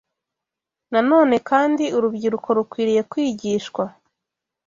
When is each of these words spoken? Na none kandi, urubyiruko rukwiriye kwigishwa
Na 0.91 1.01
none 1.09 1.35
kandi, 1.49 1.83
urubyiruko 1.97 2.47
rukwiriye 2.57 3.01
kwigishwa 3.11 3.83